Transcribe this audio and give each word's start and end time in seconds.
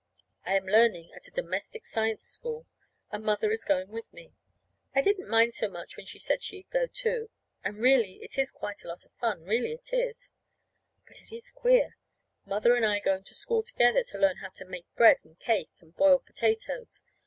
I 0.43 0.57
am 0.57 0.65
learning 0.67 1.11
at 1.13 1.27
a 1.27 1.31
Domestic 1.31 1.85
Science 1.85 2.27
School, 2.27 2.65
and 3.11 3.23
Mother 3.23 3.51
is 3.51 3.63
going 3.63 3.89
with 3.89 4.11
me. 4.11 4.33
I 4.95 5.01
didn't 5.03 5.29
mind 5.29 5.53
so 5.53 5.69
much 5.69 5.95
when 5.95 6.07
she 6.07 6.17
said 6.17 6.41
she'd 6.41 6.67
go, 6.71 6.87
too. 6.87 7.29
And, 7.63 7.77
really, 7.77 8.13
it 8.23 8.35
is 8.39 8.49
quite 8.51 8.83
a 8.83 8.87
lot 8.87 9.05
of 9.05 9.11
fun 9.21 9.43
really 9.43 9.73
it 9.73 9.93
is. 9.93 10.31
But 11.05 11.21
it 11.21 11.31
is 11.31 11.51
queer 11.51 11.97
Mother 12.45 12.73
and 12.73 12.83
I 12.83 12.99
going 12.99 13.25
to 13.25 13.35
school 13.35 13.61
together 13.61 14.03
to 14.05 14.17
learn 14.17 14.37
how 14.37 14.49
to 14.55 14.65
make 14.65 14.87
bread 14.95 15.17
and 15.23 15.37
cake 15.37 15.69
and 15.81 15.95
boil 15.95 16.17
potatoes! 16.17 17.03